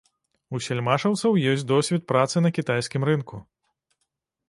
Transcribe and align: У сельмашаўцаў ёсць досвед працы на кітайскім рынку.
У 0.55 0.61
сельмашаўцаў 0.67 1.37
ёсць 1.53 1.67
досвед 1.73 2.09
працы 2.15 2.35
на 2.49 2.55
кітайскім 2.59 3.01
рынку. 3.11 3.35